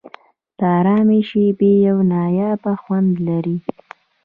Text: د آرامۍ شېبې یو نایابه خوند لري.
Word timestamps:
د 0.57 0.59
آرامۍ 0.79 1.21
شېبې 1.29 1.71
یو 1.87 1.97
نایابه 2.11 2.73
خوند 2.81 3.11
لري. 3.27 3.57